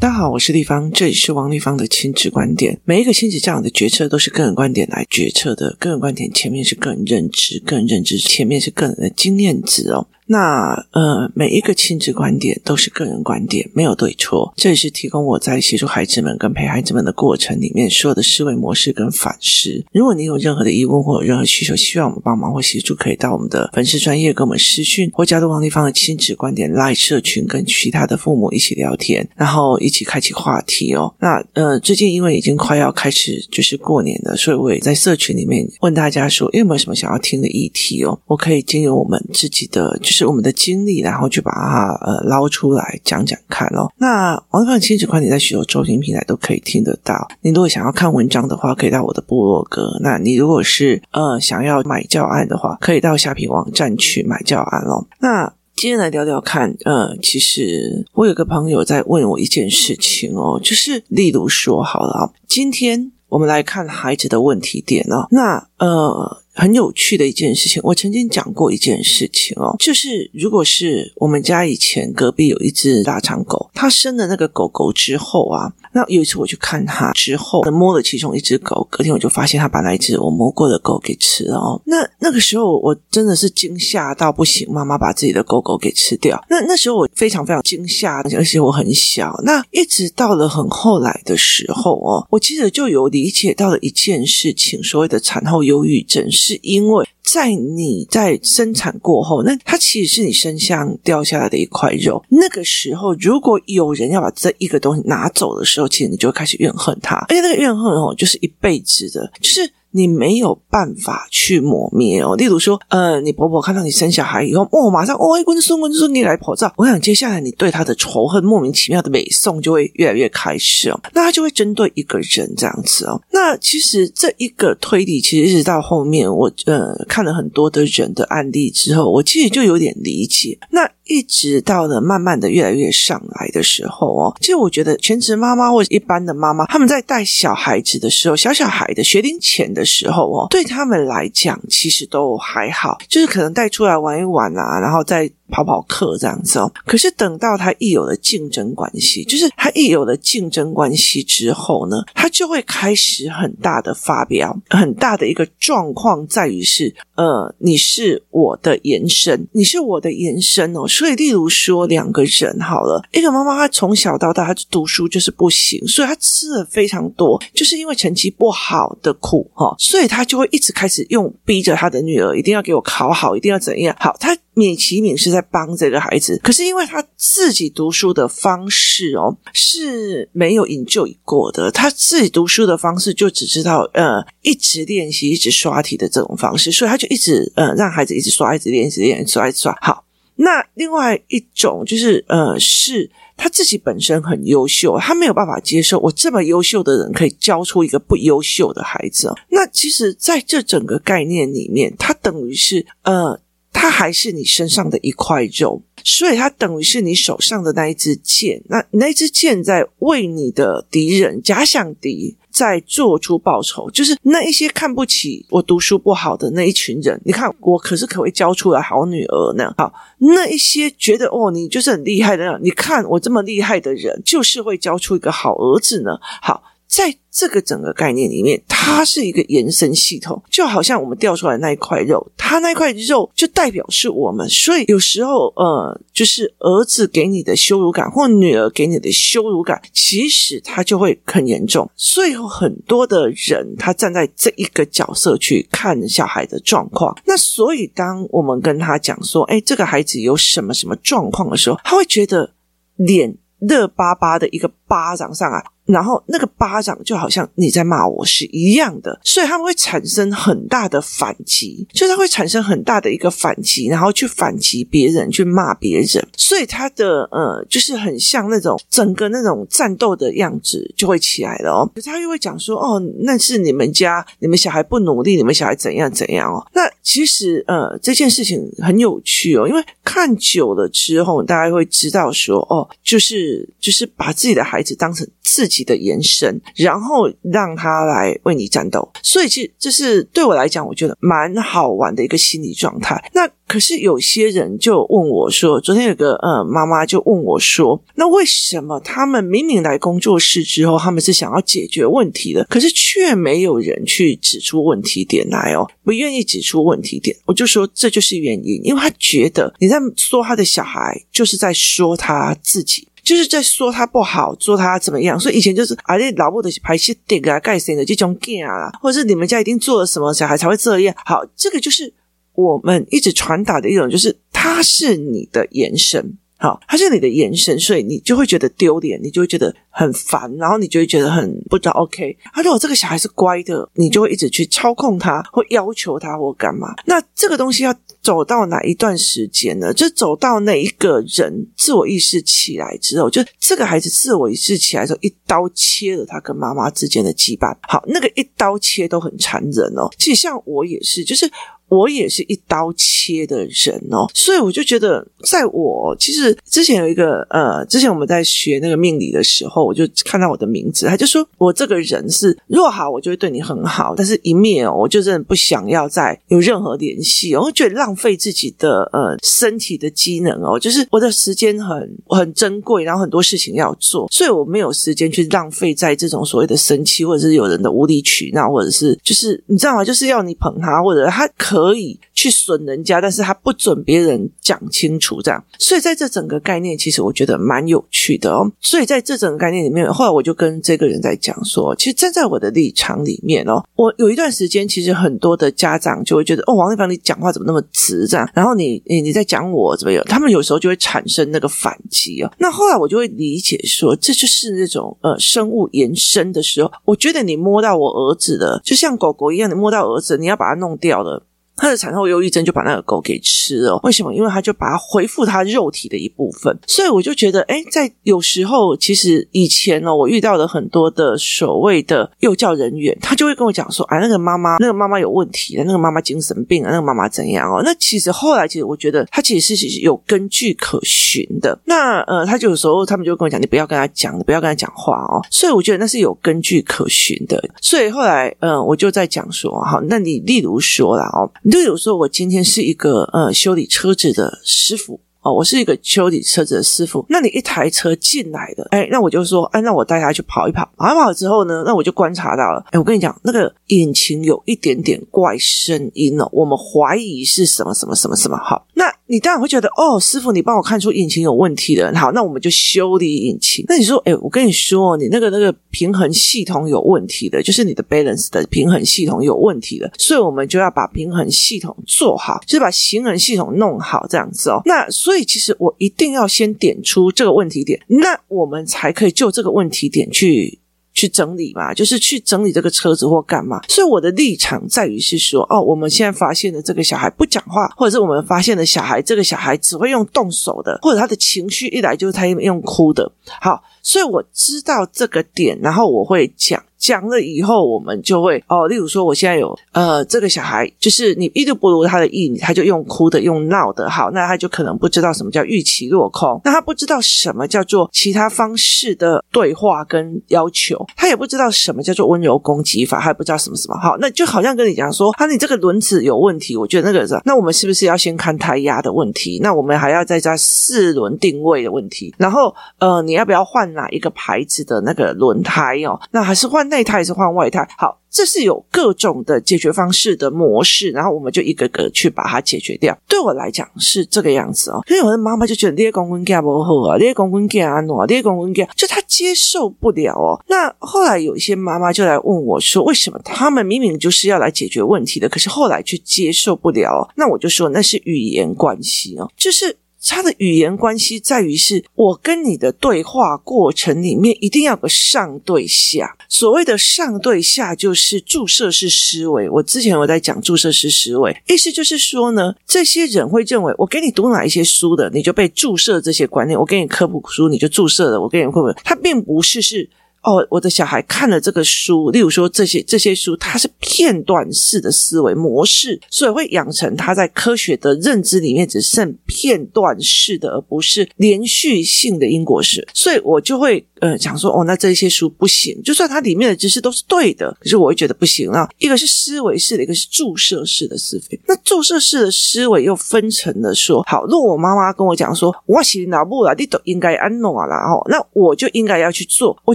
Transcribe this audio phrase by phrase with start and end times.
[0.00, 0.07] ただ。
[0.18, 2.76] 好，我是丽芳，这里是王丽芳的亲子观点。
[2.84, 10.08] 每一个亲子这样的决策都是个人观点来决策的，个人观点前面是个人认知，个人认知前面是个人的经验值哦。
[10.30, 14.52] 那呃，每一个亲子观点都是个人观点，没有对错。
[14.58, 19.82] 这也是提供我在协助孩子们跟陪孩子们的过程里面所有的思维模式跟反思。
[19.90, 31.12] 如果你有任何的疑问或有任何需求，希望我们帮忙或协助，可以到我们的粉丝专业跟我们私讯，或加入王丽芳的亲子观点 Live 社群，跟其他的父母一起聊天，然后一起开启话题哦。
[31.18, 38.18] 那呃，最近因为已经快要开始就是过年了，所以我也在社群里面问大家说，有没有什么想要听的议题哦？
[38.26, 40.28] 我可以经由我们自己的就是。
[40.28, 43.90] 我们的经历，然后去把它呃捞出来讲讲看哦。
[43.96, 47.26] 那王丽芳亲子观点在许多收听平台都可以听得到。
[47.40, 49.98] 你如果想要看文章的话，可以到我的部落格。
[50.02, 55.06] 那你如果是呃想要买教案的话，可以到虾皮网站去买教案哦。
[55.18, 65.28] 那今天来聊聊看，呃，其实我有个朋友在问我一件事情哦，就是例如说好了，今天我们来看孩子的问题点哦。
[65.30, 66.42] 那呃。
[66.58, 81.80] 很有趣的一件事情，我曾经讲过一件事情哦，就是如果是我们家以前隔壁有一只大长狗，它生了那个狗狗之后啊，那有一次我去看它之后，摸了其中一只狗，隔天我就发现它把那一只我摸过的狗给吃了哦。
[81.84, 86.44] 那那个时候我真的是惊吓到不行，妈妈把自己的狗狗给吃掉。
[86.50, 89.38] 那那时候我非常非常惊吓，而且我很小。
[89.44, 96.28] 那一直到了很后来的时候哦，我记得就有理解到了一件事情，所谓的产后忧郁症。
[96.30, 102.24] 是是因为在你在生产过后，那它其实是你身上掉下来的一块肉。
[102.28, 109.70] 那个时候，如果有人要把这一个东西拿走的时候，其实你就开始怨恨他，而且那个怨恨哦，就是一辈子的，就是。
[109.98, 112.36] 你没有办法去抹灭哦。
[112.36, 116.72] 例如说，呃，你婆婆看到你生小孩以后，哦，马上哦，温顺温顺，你来跑照。
[116.76, 121.00] 我想接下来你对她的仇恨莫名其妙的美颂就会越来越开始哦。
[121.12, 123.20] 那他就会针对一个人这样子哦。
[123.32, 130.58] 那其实这一个推理，其实一直到后面我呃看了很多的人的案例之后，我其实就有点理解。
[130.70, 130.88] 那。
[131.08, 145.28] 一直到了慢慢的越来越上来的时候哦，其实我觉得全职妈妈或者一般的妈妈，他们在带小孩子的时候，小小孩的学龄前的时候哦，对他们来讲其实都还好，就是可能带出来玩一玩啊，然后再。
[145.50, 160.86] 跑跑课这样子哦，可是等到他一有了竞争关系，就是他一有了竞争关系之后呢，他就会开始很大的发飙，很大的一个状况在于是，呃，你是我的延伸，你是我的延伸哦。
[160.86, 174.36] 所以，例如说两个人好了，一个妈妈她从小到大她读书就是不行，所以她吃了非常多，就是因为成绩不好的苦哈，所以她就会一直开始用逼着她的女儿一定要给我考好，一定要怎样好，她。
[174.58, 189.72] 米其敏是在帮这个孩子，可是因为他自己读书的方式哦是没有 enjoy 过的，他自己读书的方式就只知道呃一直练习、一直刷题的这种方式，所以他就一直呃让孩子一直刷、一直练、一直练、刷、一直刷。
[189.80, 190.04] 好，
[190.34, 199.32] 那另外一种就是呃是他自己本身很优秀，他没有办法接受我这么优秀的人可以教出一个不优秀的孩子。
[199.50, 203.40] 那其实在这整个概念里面，他等于是呃。
[203.72, 208.62] 它还是你身上的一块肉，所以它等于是你手上的那一支箭。
[208.68, 217.20] 那那支箭在为你的敌人、假想敌在做出报仇，就是那一些看不起我读书不好的那一群人。
[217.24, 219.72] 你看，我可是可会教出来好女儿呢。
[219.76, 226.18] 好，那一些觉得哦，你就是很厉害的，你看我这么厉害的人，就是会教出一个好儿子呢。
[226.42, 226.62] 好。
[226.88, 234.48] 在这个整个概念里面，它是一个延伸系统，就好像我们掉出来那一块肉，它那块肉就代表是我们。
[234.48, 241.88] 所以有时候，呃，就是儿子给你的羞辱感，或女儿给你的羞辱感，其实它就会很严重。
[241.94, 247.14] 所以有很多的人，他站在这一个角色去看小孩的状况。
[247.26, 252.54] 那所以，当我们跟他讲说，哎，这个孩子有什么什么状况的时候，他会觉得
[252.96, 255.62] 脸热巴巴的一个巴掌上来。
[255.88, 271.90] 然后那个巴掌就好像你在骂我是一样的，所以他们会产生很大的反击，就是会产生很大的一个反击，然后去反击别人，去骂别人，所以他的呃，就是很像那种整个那种战斗的样子就会起来了哦。
[271.94, 276.62] 可是他又会讲说，哦，那是你们家，你们小孩不努力，你们小孩怎样怎样哦。
[276.74, 289.10] 那其实呃，这件事情很有趣哦，因为看久了之后，大家会知道说，哦，就是就是把自己的孩孩子当成自己的延伸，然后让他来为你战斗。
[289.24, 293.28] 所以，其实这是对我来讲，我觉得蛮好玩的一个心理状态。
[293.34, 307.36] 那可是有些人就问我说，昨天有个呃妈妈就问我说，那为什么他们明明来工作室之后，他们是想要解决问题的，可是却没有人去指出问题点来哦，不愿意指出问题点。
[307.46, 313.07] 我就说这就是原因，因为他觉得你在说他的小孩，就是在说他自己。
[313.28, 321.14] 就是在说他不好，说他怎么样，所以以前就是啊，那老母的排泄点啊、盖谁的这种干啊，或者是你们家一定做了什么，小孩才会这样。
[321.26, 322.10] 好，这个就是
[322.54, 332.36] 我们一直传达的一种，就是他是你的延伸，好，他是你的延伸，所以你就会觉得丢脸，你就会觉得很烦，然后你就会觉得很不知道 OK。
[332.52, 336.94] 他如果这个小孩是乖的，你就会一直去操控他，或要求他，或干嘛。
[337.06, 337.94] 那这个东西要。
[338.20, 339.94] 走到哪一段时间呢？
[339.94, 347.74] 就走到那一个人自我意识起来之后，就这个孩子自我意识起来之后，一刀切了他跟妈妈之间的羁绊。
[347.88, 350.10] 好，那个一刀切都很残忍哦。
[350.18, 351.50] 其实像我也是，就是。
[351.88, 380.04] 我也是一刀切的人哦，所以我就觉得，在我其实之前有一个呃，之前我们在学那个命理的时候，我就看到我的名字，他就说我这个人是若好，我就会对你很好，但是一灭哦，我就真的不想要再有任何联系，我会觉得浪费自己的呃身体的机能哦， 就是我的时间很很珍贵，然后很多事情要做，所以我没有时间去浪费在这种所谓的生气，或者是有人的无理取闹，或者是就是你知道吗？
[380.04, 381.77] 就是要你捧他，或者他可。
[381.78, 388.70] 可以去损人家，但是他不准别人讲清楚这样，所以在这整个概念，其实我觉得蛮有趣的哦。
[388.80, 398.48] 所以在这整个概念里面，后来我就跟这个人在讲说，其实站在我的立场里面哦，我有一段时间，其实很多的家长就会觉得，哦，王丽芳，你讲话怎么那么直这样？
[398.52, 400.24] 然后你你你在讲我怎么样？
[400.26, 402.52] 他们有时候就会产生那个反击哦。
[402.58, 411.44] 那后来我就会理解说，这就是那种呃生物延伸的时候，我觉得你摸到我儿子的，就像狗狗一样，你摸到儿子，你要把它弄掉了。
[411.78, 414.34] 他的产后忧郁症就把那个狗给吃了，为什么？
[414.34, 427.80] 因为他就把它恢复他肉体的一部分，所以我就觉得，哎，在有时候，其实以前呢，我遇到了很多的所谓的幼教人员，他就会跟我讲说，啊，那个妈妈，那个妈妈有问题，那个妈妈精神病啊，那个妈妈怎样哦？
[427.84, 431.78] 那其实后来，其实我觉得他其实是有根据可循的。
[431.84, 435.40] 那呃，他就有时候他们就会跟我讲，你不要跟他讲，你不要跟他讲话哦。
[435.50, 437.62] 所以我觉得那是有根据可循的。
[437.80, 441.50] 所以后来，嗯、呃，我就在讲说，好，那你例如说啦哦。
[441.70, 445.20] 就有说，我今天是一个呃修理车子的师傅。
[445.42, 447.24] 哦，我是一个修理车子的师傅。
[447.28, 458.56] 那你一台车进来的，哎，那我就说，哎，那我带他去跑一跑，跑一跑之后呢，那我就观察到了，哎，我跟你讲，那个引擎有一点点怪声音哦，我们怀疑是什么什么什么什么。
[458.58, 462.12] 好，那你当然会觉得，哦，师傅，你帮我看出引擎有问题的。
[462.16, 463.84] 好，那我们就修理引擎。
[463.88, 474.82] 那你说，哎，我跟你说，你那个那个平衡系统有问题的，就是你的 balance 的平衡系统有问题的，所以我们就要把平衡系统做好，就是把行人系统弄好这样子哦。
[474.84, 480.78] 那所以其实我一定要先点出这个问题点，那我们才可以就这个问题点去
[481.12, 483.82] 去整理嘛，就是去整理这个车子或干嘛。
[483.88, 493.30] 所以我的立场在于是说，哦，我们现在发现的这个小孩不讲话，或者是我们发现的小孩，这个小孩只会用动手的，或者他的情绪一来就是他用哭的。
[493.60, 496.82] 好，所以我知道这个点，然后我会讲。
[496.98, 519.60] 讲了以后，我们就会哦，例如说，我现在有呃，这个小孩就是你一度不如他的意，他就用哭的，用闹的，好，那他就可能不知道什么叫预期落空，那他不知道什么叫做其他方式的对话跟要求，他也不知道什么叫做温柔攻击法，他也不知道什么什么，好，那就好像跟你讲说，啊，你这个轮子有问题，我觉得那个是，那我们是不是要先看胎压的问题？
[519.62, 526.18] 那我们还要再加四轮定位的问题，然后呃，你要不要换哪一个牌子的那个轮胎哦？
[526.32, 526.88] 那还是换。
[526.88, 527.86] 内胎还是换外胎？
[527.98, 533.14] 好，这是有各种的解决方式的模式，然后我们就一个个去把它解决掉。
[533.28, 535.02] 对我来讲是这个样子哦。
[535.06, 540.58] 所以我的妈妈就觉得这公公家不好啊，这公公家啊，喏，这公公家就她接受不了哦。
[540.68, 547.28] 那后来有一些妈妈就来问我说，为什么他们明明就是要来解决问题的，可是后来却接受不了哦？
[547.36, 549.94] 那我就说那是语言关系哦，就是。
[550.26, 556.36] 他的语言关系在于是，我跟你的对话过程里面一定要个上对下。
[556.48, 559.68] 所谓的上对下，就是注射式思维。
[559.70, 568.94] 我之前有在讲注射式思维，意思就是说呢，这些人会认为，我给你读哪一些书的，你就被注射这些观念；我给你科普书，你就注射了；我给你会不会？
[569.04, 570.10] 他并不是是。
[570.42, 583.06] 哦，我的小孩看了这个书，例如说这些这些书，它是片段式的思维模式，所以会养成他在科学的认知里面只剩片段式的，而不是连续性的因果式。
[583.12, 588.88] 所以我就会呃讲说，哦，那这些书不行，就算它里面的知识都是对的，可是我会觉得不行啊。
[588.98, 591.60] 一个是思维式的，一个是注射式的思维。
[591.66, 599.94] 那注射式的思维又分成了说，好，如果我妈妈跟我讲说，我洗脑部了，你都应该安诺了哦，那我就应该要去做，我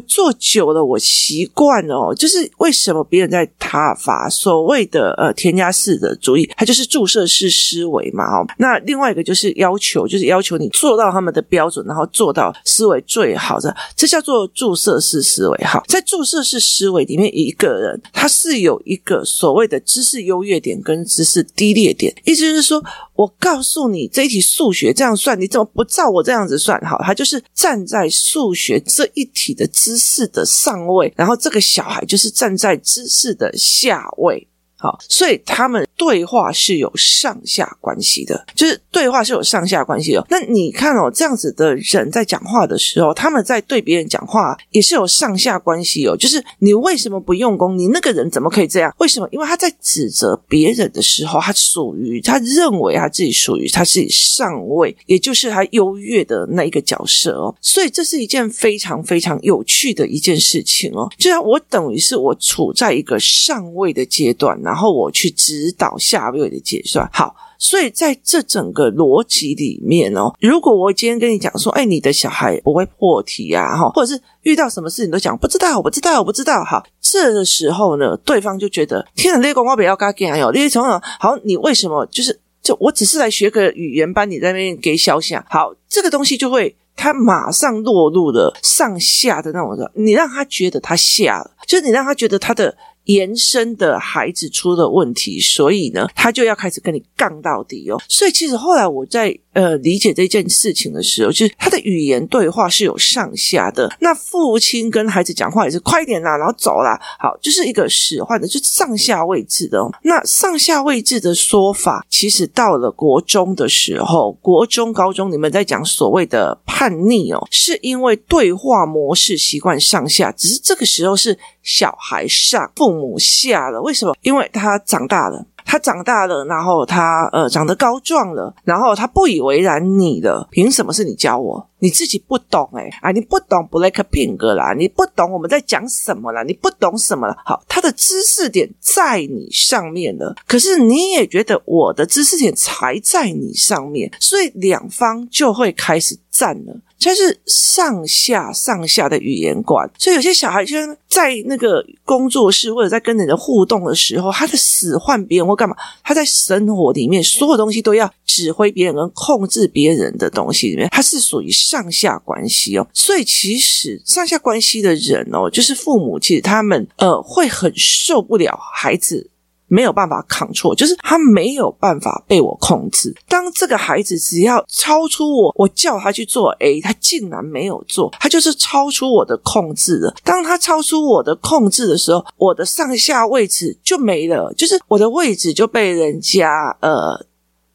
[0.02, 0.34] 做。
[0.40, 2.14] 久了，我习惯了哦。
[2.14, 8.46] 就是为什么别人在塔法所谓的呃添加式的主义，它就是注射式思维嘛哦。
[8.58, 15.58] 那另外一个就是要求，就是要求你做到他们的标准，然后做到思维最好的，这叫做注射式思维。
[15.64, 22.84] 哈，在注射式思维里面，一个人他是有一个所谓的知识优越点跟知识低劣点，意思就是说。
[23.16, 26.80] 我告诉你，这一题数学这样算，你怎么不照我这样子算？
[26.82, 34.48] 好，他就是站在数学这一题的知识的上位，然后这个小孩就是站在知识的下位。
[34.84, 40.28] 好，所以他们对话是有上下关系的，就是对话是有上下关系的。
[40.30, 46.18] 那你看哦，这样子的人在讲话的时候，他们在对别人讲话也是有上下关系哦。
[46.18, 47.78] 就是你为什么不用功？
[47.78, 48.94] 你那个人怎么可以这样？
[49.00, 49.30] 为什么？
[49.32, 57.56] 因为他在指责别人的时候，他属于他认为他自己属于他自己上位，也就是他优越的那一个角色哦。
[57.62, 61.10] 所以这是一件非常非常有趣的一件事情哦。
[61.18, 64.73] 就像我等于是我处在一个上位的阶段呢。
[64.74, 80.36] 然后我去指导下位的结算，好，所以在这整个逻辑里面哦，如果我今天跟你讲说，哎，你的小孩不会破题啊，哈，或者是遇到什么事情都讲不知道，我不知道，我不知道，好，这个时候呢，对方就觉得天哪，这个广告不要跟他讲？
[80.40, 82.04] 哟，你从好，你为什么？
[82.08, 92.76] 就是就我只是来学个语言班，你在那边给小想，好，这个东西就会他马上落入了上下的那种，你让他觉得他下了，就是你让他觉得他的。
[93.06, 98.02] 延伸的孩子出了问题，所以呢，他就要开始跟你杠到底哦。
[98.08, 103.96] 所以其实后来我在呃理解这件事情的时候，就是他的语言对话是有上下的。
[104.00, 109.92] 那父亲跟孩子讲话也是快一点啦，然后走啦，好，就是一个使唤的，就上下位置的哦。
[110.04, 121.38] 那上下位置的说法，其实到了国中的时候，国中、高中，你们在讲所谓的叛逆哦，是因为对话模式习惯上下，只是这个时候是。
[121.64, 124.14] 小孩上，父母下了，为什么？
[124.22, 131.70] 因为他长大了，他长大了，然后他呃长得高壮了，然后他不以为然你了，凭什么是你教我？
[131.80, 137.36] 你自己不懂诶、欸、啊，你不懂 Blackpink 啦，你不懂我们在讲什么啦，你不懂什么了？
[137.46, 146.74] 好，他的知识点在你上面了，可是你也觉得我的知识点才在你上面，所以两方就会开始战了。
[147.04, 150.76] 就是上下上下的语言观，所以有些小孩就
[151.08, 162.88] 在那个工作室或者在跟人的互动的时候，他的使唤别人或干嘛，他在生活里面所有东西都要指挥别人跟控制别人的东西里面，他是属于上下关系哦。
[162.94, 169.30] 所以其实上下关系的人哦，就是父母，其实他们呃会很受不了孩子。
[169.74, 173.12] 没有办法抗错就是他没有办法被我控制。
[173.28, 180.14] 当这个孩子只要超出我，我叫他去做 A，他竟然没有做，他就是超出我的控制了。
[180.24, 187.26] 当他超出我的控制的时候，我的上下位置就没了，就是我的位置就被人家呃。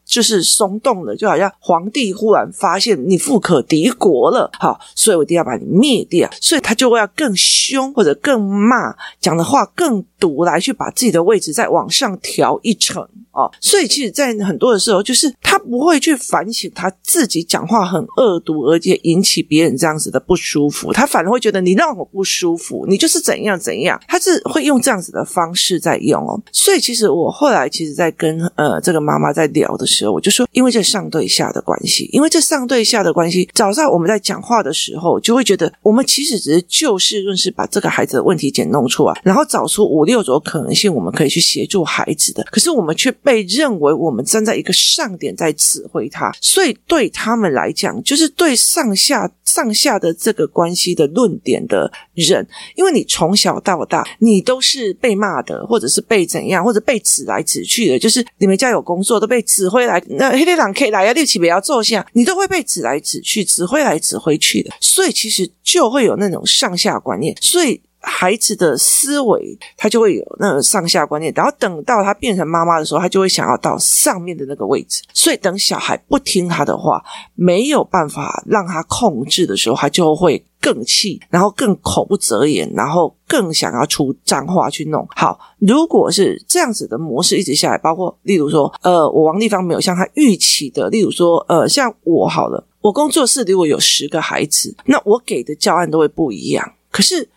[0.09, 13.07] 就是松动了，就好像皇帝忽然发现你富可敌国了，好，所以我一定要把你灭掉，所以他就会要更凶或者更骂，讲的话更毒，来去把自己的位置再往上调一层。
[13.31, 26.41] 哦，所以其实，在很多的时候，就是他不会去反省他自己讲话很恶毒，而且引起别人这样子的不舒服，他反而会觉得你让我不舒服，你就是怎样怎样，他是会用这样子的方式在用哦。
[26.51, 43.09] 所以，其实我后来其实，在跟呃这个妈妈在聊的时候，我就说，因为这上对下的关系，因为这上对下的关系，早上我们在讲话的时候，就会觉得我们其实只是就事论事，把这个孩子的问题点弄出来，然后找出五六种可能性，我们可以去协助孩子的，可是我们却。
[43.21, 67.81] 被认为我们站在一个上点在指挥他，所以对他们来讲，就是对上下上下的这个关系的论点的人，因为你从小到大，你都是被骂的，或者是被怎样，或者被指来指去的，就是你们家有工作都被指挥来，那黑天狼可以来呀，六七不要坐下，你都会被指来指去，指挥来指挥去的，所以其实就会有那种上下观念，所以。
[68.01, 75.03] 孩子的思维，他就会有那个上下观念，然后等到他变成妈妈的时候，他就会想要到上面的那个位置。
[75.13, 77.03] 所以，等小孩不听他的话，
[77.35, 85.07] 没有办法让他控制的时候，他就会更气，然后更口不择言，然后更想要出脏话去弄。
[85.17, 96.73] 好，如果是这样子的模式一直下来，包括例如说，呃，我王立芳没有像他预期的，例如说，呃，像我好了，我工作室如果有十个孩子，那我给的教案都会不一样。
[96.93, 97.29] 可是。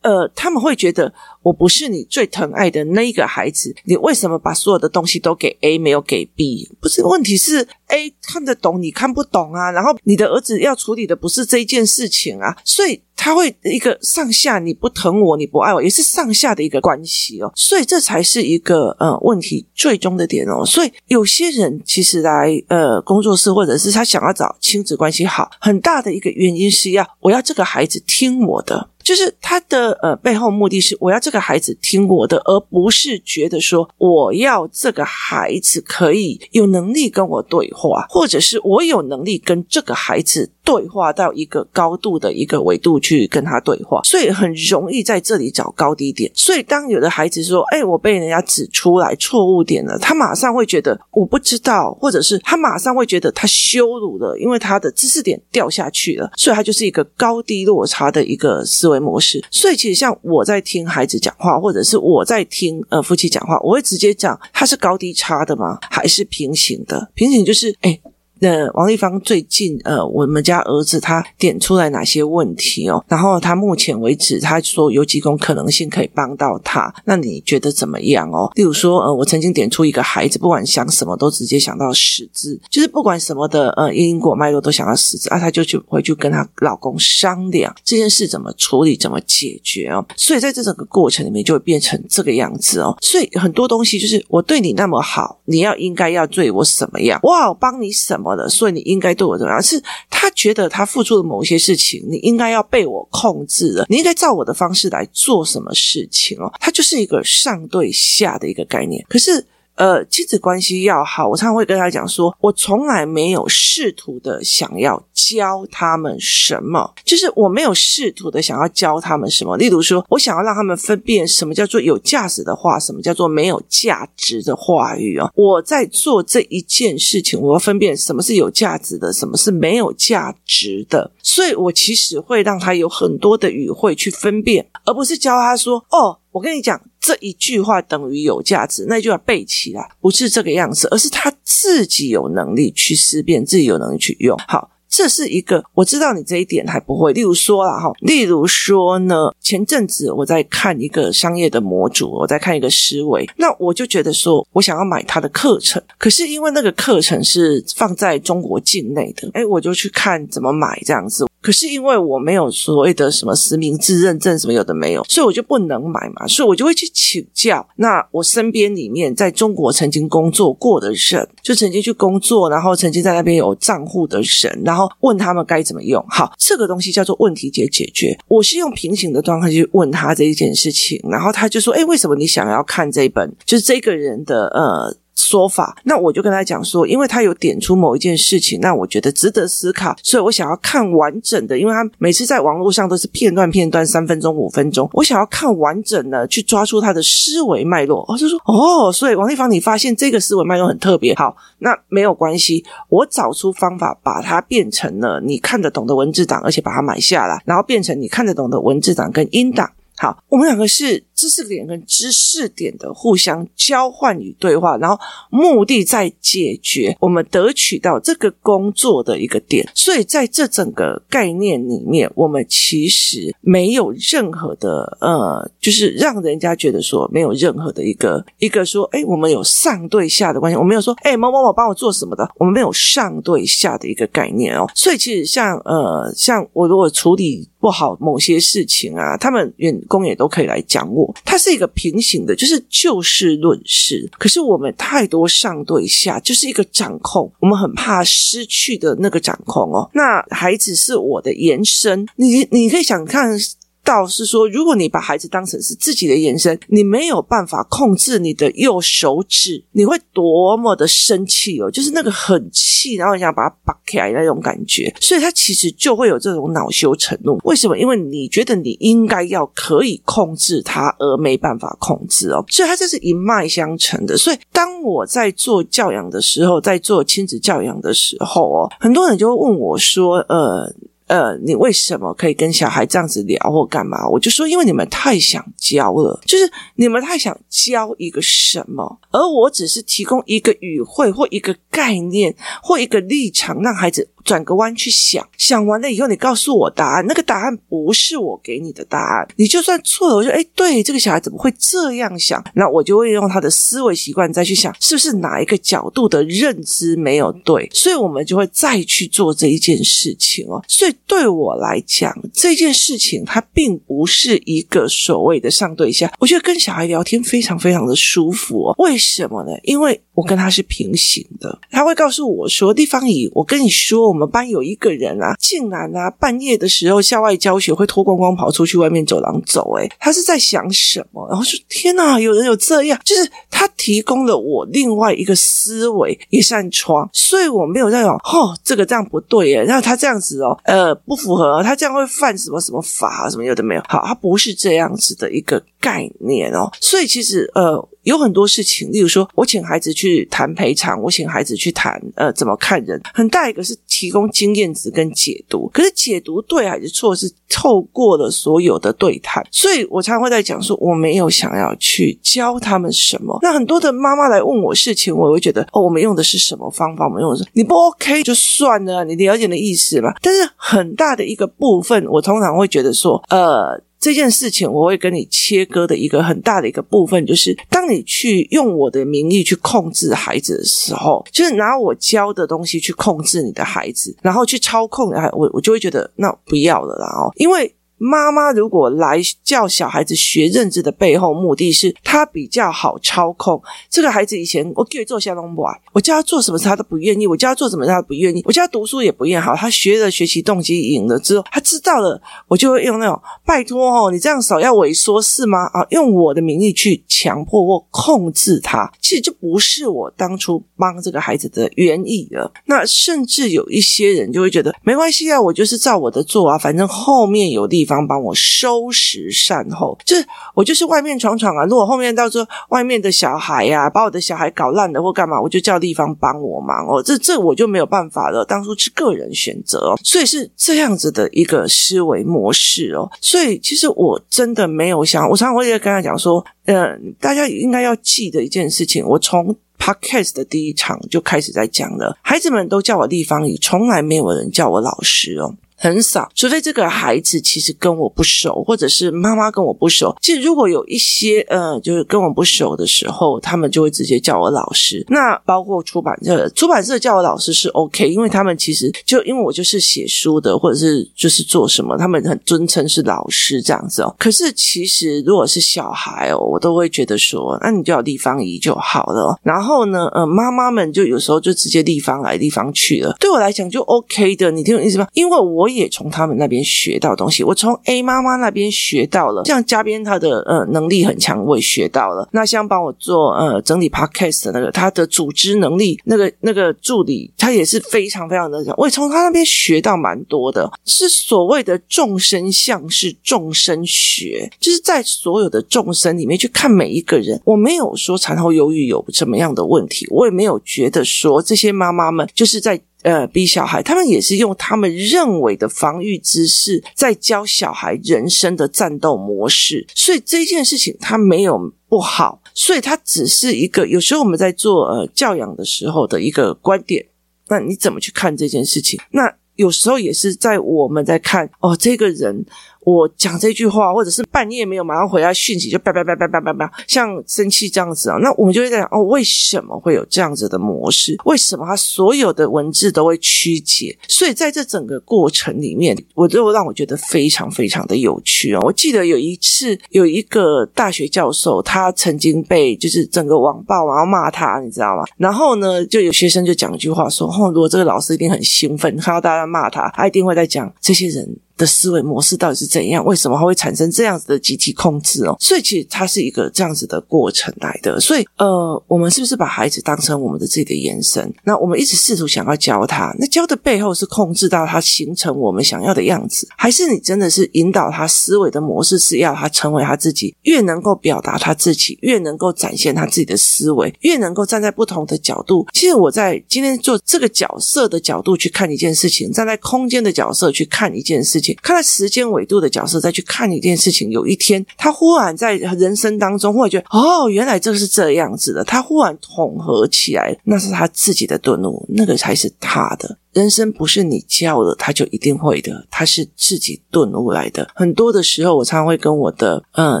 [0.06, 6.70] 呃，他们会觉得我不是你最疼爱的那一个孩子，你为什么把所有的东西都给 A，没有给 B？
[6.80, 9.72] 不是，问题是 A 看得懂，你看不懂啊。
[9.72, 17.50] 然后你的儿子要处理的不是这件事情啊，所以他会一个上下，你不疼我，你不爱我，也是上下的一个关系哦。
[17.56, 20.64] 所以这才是一个呃问题最终的点哦。
[20.64, 28.90] 所以有些人其实来呃工作室，或者是他想要找亲子关系好，很大的一个原因是要我要这个孩子听我的。
[29.02, 46.28] 就是他的呃背后目的是我要这个孩子听我的，而不是觉得说我要这个孩子可以有能力跟我对话，或者是我有能力跟这个孩子对话到一个高度的一个维度去去跟他对话，所以很容易在这里找高低点。
[46.34, 58.96] 所以当有的孩子说：“哎，我被人家指出来错误点了”，他马上会觉得我不知道，或者是他马上会觉得他羞辱了，因为他的知识点掉下去了，所以他就是一个高低落差的一个思维。
[59.06, 65.78] 模式，所以其实像我在听孩子讲话，或者是我在听呃夫妻讲话，我会直接讲，他是高低差的吗？
[65.90, 67.08] 还是平行的？
[67.14, 68.00] 平行就是哎。
[68.38, 73.02] 那王丽芳最近，呃，我们家儿子他点出来哪些问题哦？
[73.08, 76.92] 然后他目前为止，他说有几种可能性可以帮到他。
[77.04, 78.50] 那你觉得怎么样哦？
[78.54, 90.04] 例如说，呃，我曾经点出一个孩子，不管想什么都直接想到死字，就是不管什么的，呃，因果脉络都想到死字啊，他就去回去跟他老公商量这件事怎么处理、怎么解决哦。
[90.16, 92.94] 所以在这整个过程里面，就会变成这个样子哦。
[93.00, 97.18] 所以很多东西就是我对你那么好，你要应该要对我什么样？
[97.22, 98.25] 哇，我帮你什么？
[98.48, 99.62] 所以你应该对我怎么样？
[99.62, 106.50] 是他觉得他付出的某些事情，你应该要被我控制的，你应该照我的方式来做什么事情哦。
[106.58, 109.04] 他就是一个上对下的一个概念。
[109.08, 109.46] 可是。
[109.76, 119.56] 呃，亲子关系要好，我常常会跟他讲说，我从来没有试图的想要教他们什么，就是我没有试图的想要教他们什么。
[119.56, 125.30] 例如说，我想要让他们分辨什么叫做有价值的话，什么叫做没有价值的话语哦。
[125.34, 131.10] 我在做这一件事情，我要分辨什么是有价值的，什么是没有价值的。
[131.22, 136.18] 所以我其实会让他有很多的语汇去分辨，而不是教他说，哦。
[136.36, 144.36] 我跟你讲，这一句话等于有价值，那就要背起来，不是这个样子，而是他自己有能力去思辨，自己有能力去用。
[144.46, 144.70] 好。
[144.88, 147.12] 这是一个，我知道你这一点还不会。
[147.12, 161.25] 例如说啦，哈，例如说呢，前阵子我在看一个商业的模组，我在看一个思维，那我就觉得说，我想要买他的课程，可是因为那个课程是放在中国境内的，诶，我就去看怎么买这样子。
[161.46, 167.64] 可是因为我没有所谓的什么实名制认证，什么有的没有，所以我就不能买嘛，所以我就会去请教。
[167.76, 174.90] 那我身边里面在中国曾经工作过的人，就曾经去工作，然后曾经在那边有账户的人，然后。
[175.00, 176.04] 问他们该怎么用？
[176.08, 178.18] 好，这个东西叫做问题解解决。
[178.26, 183.32] 我是用平行的状态去问他这一件事情，然后他就说：“诶，为什么你想要看这本？
[183.44, 198.04] 就是这个人的呃。”说法，那我就跟他讲说，因为他有点出某一件事情，那我觉得值得思考，所以我想要看完整的，因为他每次在网络上都是片段片段，三分钟、五分钟，我想要看完整的，去抓出他的思维脉络。
[198.08, 209.70] 我就说，哦，所以王立芳，你发现这个思维脉络很特别，好，那没有关系，我找出方法，把它变成了你看得懂的文字档，而且把它买下来，然后变成你看得懂的文字档跟音档。
[209.98, 214.98] 好，我们两个是知识点跟知识点的互相交换与对话，然后
[215.30, 219.66] 目的在解决我们得取到这个工作的一个点。
[219.74, 234.70] 所以在这整个概念里面，我们其实没有任何的呃，就是让人家觉得说没有任何的一个一个说，哎，我们有上对下的关系，我没有说，哎，某某某帮我做什么的，我们没有上对下的一个概念哦。
[234.74, 241.05] 所以其实像呃，像我如果处理不好某些事情啊，他们员工也都可以来讲我。
[241.24, 244.08] 它是一个平行的，就是就事论事。
[244.18, 249.90] 可是我们太多上对下，就是一个掌控，我们很怕失去的那个掌控哦。
[249.94, 253.38] 那孩子是我的延伸，你你可以想看。
[253.86, 267.38] 到是说，如果你把孩子当成是自己的延伸，你没有办法控制你的右手指，你会多么的生气哦，就是那个很气，然后你想把它拔开那种感觉，所以他其实就会有这种恼羞成怒。
[267.44, 267.78] 为什么？
[267.78, 274.16] 因为你觉得你应该要可以控制他，而没办法控制哦，所以他这是一脉相承的。
[274.16, 280.74] 所以当我在做教养的时候，在做亲子教养的时候哦，很多人就会问我说：“呃。”
[281.06, 284.08] 呃，你为什么可以跟小孩这样子聊或干嘛？
[284.08, 294.08] 我就说，因为你们太想教了，就是你们太想教一个什么，而我只是提供一个语汇或一个概念或一个立场，让孩子。
[294.26, 297.06] 转个弯去想，想完了以后，你告诉我答案。
[297.06, 302.44] 那个答案不是我给你的答案，你就算错了，我说，哎，对，这个小孩怎么会这样想？
[302.54, 307.68] 那我就会用他的思维习惯再去想，是不是哪一个角度的认知没有对？
[307.72, 310.62] 所以我们就会再去做这一件事情哦。
[310.66, 316.12] 所以对我来讲，这件事情它并不是一个所谓的上对下。
[316.18, 318.74] 我觉得跟小孩聊天非常非常的舒服哦。
[318.78, 319.52] 为什么呢？
[319.62, 355.68] 因为我跟他是平行的，他会告诉我说：“地方姨，我跟你说，我们班有一个人啊，竟然啊，半夜的时候校外教学会脱光光跑出去外面走廊走，诶，他是在想什么？”然后说：“天哪，有人有这样，就是他提供了我另外一个思维一扇窗，所以我没有那种哦，这个这样不对耶，然后他这样子哦，呃，不符合，他这样会犯什么什么法什么有的没有，好，他不是这样子的一个概念哦，所以其实呃。”有很多事情，例如说，我请孩子去谈赔偿，我请孩子去谈呃怎么看人，很大一个是提供经验值跟解读。
[355.74, 359.44] 可是解读对还是错，是透过了所有的对谈。
[359.50, 363.36] 所以我常常会在讲说，我没有想要去教他们什么。
[363.42, 367.08] 那很多的妈妈来问我事情，我会觉得哦，我们用的是什么方法？
[367.08, 370.14] 我们用的是你不 OK 就算了，你了解的意思吧。
[370.22, 373.82] 但是很大的一个部分，我通常会觉得说，呃。
[374.06, 387.74] 这件事情我会跟你切割的一个很大的一个部分，就是当你去用我的名义去控制孩子的时候，就是拿我教的东西去控制你的孩子，然后去操控，我我就会觉得那不要了啦哦，因为。
[387.98, 394.36] 妈妈如果来教小孩子学认知的背后目的是他比较好操控这个孩子。
[394.38, 399.42] 以前我给做小龙不我叫他做什么他都不愿意，我叫他做什么他都不愿意，我叫他读书也不愿意。
[399.42, 405.64] 好，他学了学习动机赢了之后，他知道了，我就会用那种拜托哦，你这样手要萎缩是吗？
[405.72, 412.52] 啊，用我的名义去强迫或控制他，其实就不是我当初帮这个孩子的原意了。
[412.66, 417.85] 那甚至有一些人就会觉得没关系啊，我就是照我的做啊，反正后面有利。
[417.86, 421.64] 方帮我收拾善后，就是我就是外面闯闯啊。
[421.64, 427.02] 如果后面到时候外面的小孩呀、把我的小孩搞烂了或干嘛，我就叫地方帮我忙哦。
[427.02, 428.44] 这这我就没有办法了。
[428.44, 433.10] 当初是个人选择哦，所以是这样子的一个思维模式哦。
[433.20, 439.06] 所以其实我真的没有想，我常常会跟他讲说，呃，大家应该要记得一件事情。
[439.06, 445.54] 我从 Podcast 的第一场就开始在讲了，孩子们都叫我地方姨，从来没有人叫我老师哦。
[445.78, 450.16] 很少，除非这个孩子其实跟我不熟，或者是妈妈跟我不熟。
[450.22, 455.04] 其实如果有一些呃，就是跟我不熟的时候，他们就会直接叫我老师。
[455.08, 464.16] 那包括出版社，出版社叫我老师是 OK，因为他们其实就因为我就是写书的，或者是就是做什么，他们很尊称是老师这样子哦。
[464.18, 469.38] 可是其实如果是小孩哦，我都会觉得说，那你叫地方姨就好了。
[469.42, 474.50] 然后呢，呃，妈妈们就有时候就直接地方来地方去了，对我来讲就 OK 的。
[474.50, 475.06] 你听我意思吗？
[475.12, 475.65] 因为我。
[475.66, 482.28] 我也从他们那边学到东西，我从 A 妈妈那边学到了，像嘉宾他的呃能力很强，我也学到了。
[482.30, 490.70] 那像帮我做呃整理 Podcast 的那个，他的组织能力，那个那个助理，他也是非常非常的强，我也从他那边学到蛮多的。
[490.84, 497.42] 是所谓的众生相是众生学，就是在所有的众生里面去看每一个人。
[497.44, 502.80] 我没有说产后忧郁有什么样的问题，我也没有觉得说这些妈妈们就是在。
[503.02, 509.86] 呃，逼小孩，他们也是用他们认为的防御姿势，在教小孩人生的战斗模式。
[509.94, 517.06] 所以这件事情它没有不好，所以它只是一个有时候我们在做呃教养的时候的一个观点。
[517.48, 518.98] 那你怎么去看这件事情？
[519.10, 522.44] 那有时候也是在我们在看哦，这个人。
[522.86, 531.16] 我讲这句话，或者是半夜没有马上回他讯息，就叭叭叭叭叭叭叭，像生气这样子啊，那我们就会在想哦，为什么会有这样子的模式？
[531.24, 533.98] 为什么他所有的文字都会曲解？
[534.06, 538.60] 所以在这整个过程里面，我就让我觉得非常非常的有趣啊！
[538.62, 545.02] 我记得有一次，有一个大学教授，他曾经被就是整个网暴，然后骂他，你知道吗？
[545.16, 551.36] 然后呢，就有学生就讲一句话说：哦，如果这个老师一定很兴奋，看到大家骂他，他一定会在讲这些人。
[551.56, 553.04] 的思维模式到底是怎样？
[553.04, 555.36] 为什么它会产生这样子的集体控制哦？
[555.40, 557.98] 所以其实它是一个这样子的过程来的。
[558.00, 561.32] 所以呃，我们是不是把孩子当成我们的自己的延伸？
[561.44, 570.34] 那我们一直试图想要教他，那教的背后是控制到他形成我们想要的样子，还是你真的是引导他思维的模式是要他成为他自己？
[570.42, 575.66] 越能够表达他自己，越能够展现他自己的思维，越能够站在不同的角度。
[575.72, 584.10] 其实我在今天做这个角色的角度去看一件事情，站在空间的角色去看一件事情，看到时间维度的角色再去看一件事情。
[584.10, 588.64] 有一天，他忽然在人生当中，忽然觉得哦，原来这是这样子的。
[588.64, 593.18] 他忽然统合起来，那是他自己的顿悟，那个才是他的。
[593.32, 597.68] 人生不是你教的他就一定会的，他是自己顿悟来的。
[597.74, 600.00] 很多的时候，我常常会跟我的呃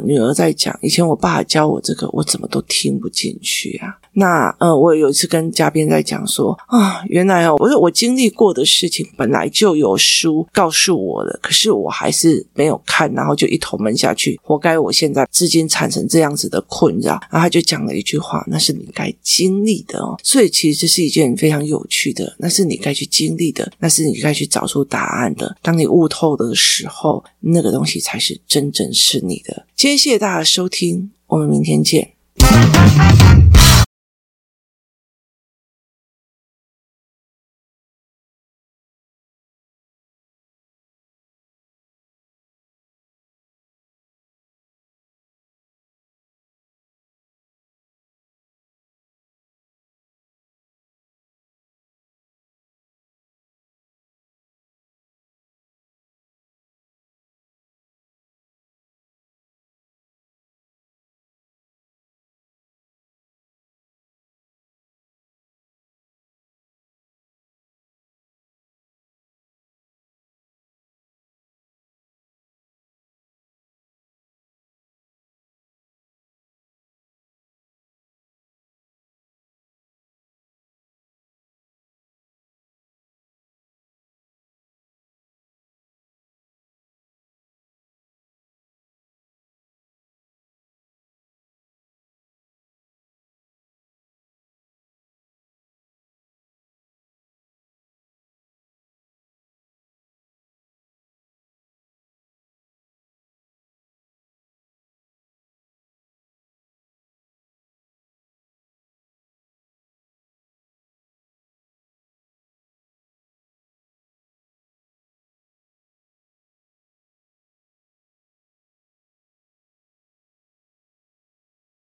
[0.04, 3.98] 女儿在讲，以前我爸教我这个，我怎么都听不进去啊。
[4.16, 17.20] 那呃，我有一次跟嘉宾在讲说啊，原来哦，我说我经历过的事情本来就有书告诉我的，可是我还是没有看，然后就一头闷下去，活该我现在至今产生这样子的困扰。
[17.30, 20.18] 然后他就讲了一句话，那是你该经历的哦。
[20.24, 23.26] 所以其实这是一件非常有趣的，那是你该去经。
[23.26, 25.56] 经历的，那是你该去找出答案的。
[25.60, 29.66] 当你悟透的时候，那个东西才是真正是你的。
[29.74, 32.12] 今天谢谢大家收听，我们明天见。